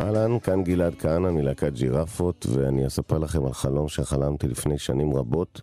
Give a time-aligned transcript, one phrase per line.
[0.00, 5.60] אהלן, כאן גלעד כהנא מלהקת ג'ירפות, ואני אספר לכם על חלום שחלמתי לפני שנים רבות.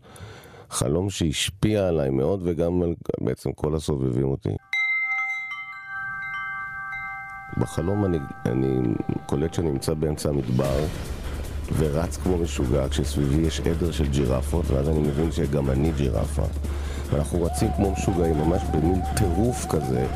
[0.69, 4.49] חלום שהשפיע עליי מאוד וגם על בעצם כל הסובבים אותי.
[7.57, 8.93] בחלום אני, אני
[9.25, 10.79] קולט שאני נמצא באמצע המדבר
[11.77, 16.45] ורץ כמו משוגע כשסביבי יש עדר של ג'ירפות ואז אני מבין שגם אני ג'ירפה
[17.09, 20.07] ואנחנו רצים כמו משוגעים, ממש במין טירוף כזה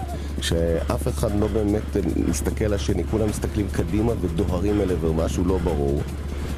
[0.42, 6.02] שאף אחד לא באמת מסתכל לשני, כולם מסתכלים קדימה ודוהרים אל עבר משהו לא ברור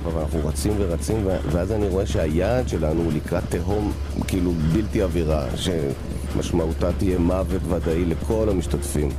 [0.06, 3.92] אבל אנחנו רצים ורצים ואז אני רואה שהיעד שלנו הוא לקראת תהום
[4.28, 9.10] כאילו בלתי עבירה שמשמעותה תהיה מוות ודאי לכל המשתתפים.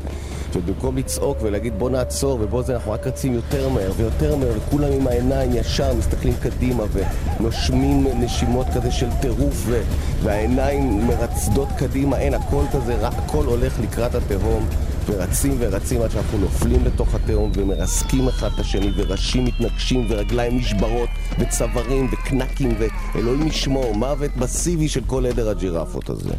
[0.54, 4.92] ובמקום לצעוק ולהגיד בוא נעצור ובוא זה, אנחנו רק רצים יותר מהר ויותר מהר וכולם
[4.92, 9.82] עם העיניים ישר מסתכלים קדימה ונושמים נשימות כזה של טירוף ו...
[10.22, 14.66] והעיניים מרצדות קדימה, אין, הכל כזה, הכל הולך לקראת התהום
[15.06, 21.08] ורצים ורצים עד שאנחנו נופלים לתוך התהום ומרסקים אחד את השני וראשים מתנגשים ורגליים נשברות
[21.38, 22.74] וצווארים וקנקים
[23.14, 26.34] ואלוהים ישמור, מוות מסיבי של כל עדר הג'ירפות הזה.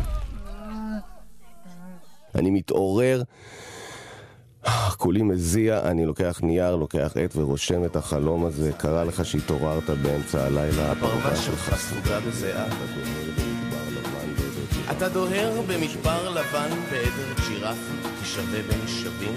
[2.36, 3.24] אני מתעורר
[4.98, 8.72] כולי מזיע, אני לוקח נייר, לוקח עט ורושם את החלום הזה.
[8.78, 10.92] קרה לך שהתעוררת באמצע הלילה.
[10.92, 12.66] הפרווה שלך סרוגה בזיעה.
[14.92, 19.36] אתה דוהר במדבר לבן בעדר ג'ירפה, כשווה בין שווים.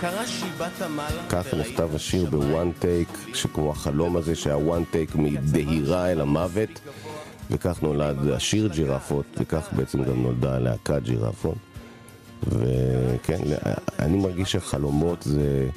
[0.00, 6.20] קרה שאיבדת מעלה ככה נכתב השיר בוואן טייק, שכמו החלום הזה שהוואן טייק מדהירה אל
[6.20, 6.80] המוות,
[7.50, 11.56] וכך נולד השיר ג'ירפות, וכך בעצם גם נולדה להקת ג'ירפות.
[12.48, 13.38] וכן,
[13.98, 15.68] אני מרגיש שחלומות זה,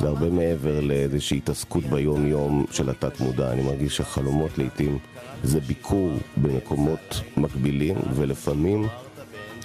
[0.00, 3.52] זה הרבה מעבר לאיזושהי התעסקות ביום יום של התת מודע.
[3.52, 4.98] אני מרגיש שחלומות לעיתים
[5.42, 8.86] זה ביקור במקומות מקבילים ולפעמים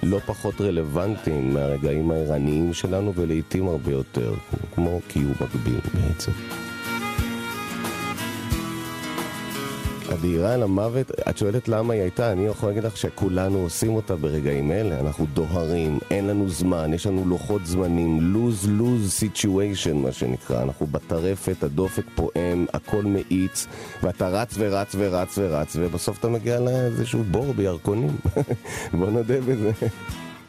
[0.03, 4.33] לא פחות רלוונטיים מהרגעים הערניים שלנו ולעיתים הרבה יותר,
[4.75, 6.31] כמו קיום מקביל בעצם.
[10.13, 14.15] הדהירה אל המוות, את שואלת למה היא הייתה, אני יכול להגיד לך שכולנו עושים אותה
[14.15, 20.63] ברגעים אלה, אנחנו דוהרים, אין לנו זמן, יש לנו לוחות זמנים, lose-lose situation מה שנקרא,
[20.63, 23.67] אנחנו בטרפת, הדופק פועם, הכל מאיץ,
[24.03, 28.17] ואתה רץ ורץ ורץ ורץ, ובסוף אתה מגיע לאיזשהו בור בירקונים,
[28.99, 29.71] בוא נודה בזה.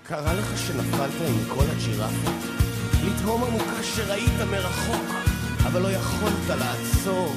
[0.06, 2.34] קרה לך שנפלת עם כל הג'ירפות?
[3.06, 5.14] לתהום עמוקה שראית מרחוק,
[5.66, 7.34] אבל לא יכולת לעצור,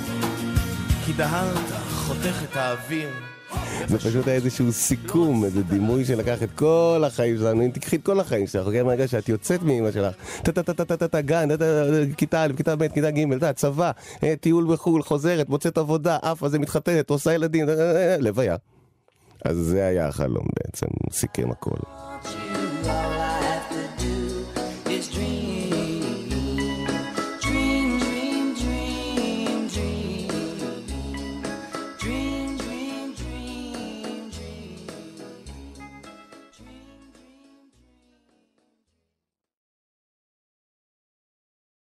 [1.08, 1.72] כי דהרת.
[1.90, 3.10] חותך את האוויר.
[3.88, 8.04] זה פשוט היה איזשהו סיכום, איזה דימוי שלקח את כל החיים שלנו, אם תקחי את
[8.04, 11.50] כל החיים שלך, אוקיי, מהרגע שאת יוצאת מאמא שלך, טה-טה-טה-טה-טה, גן,
[12.18, 13.92] כיתה א', כיתה ב', כיתה ג', צבא,
[14.40, 17.66] טיול בחו"ל, חוזרת, מוצאת עבודה, עפה, זה מתחתנת, עושה ילדים,
[18.20, 18.56] לוויה.
[19.46, 21.78] אז זה היה החלום בעצם, סיכם הכל.